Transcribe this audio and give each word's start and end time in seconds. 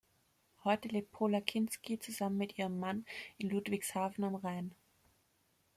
Heute 0.63 0.87
lebt 0.87 1.11
Pola 1.11 1.41
Kinski 1.41 1.99
zusammen 1.99 2.37
mit 2.37 2.57
ihrem 2.57 2.79
Mann 2.79 3.05
in 3.37 3.51
Ludwigshafen 3.51 4.23
am 4.23 4.33
Rhein. 4.33 4.73